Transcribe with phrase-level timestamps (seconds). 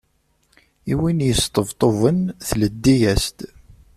[0.91, 3.37] I win yesṭebṭuben, tleddi-as-d.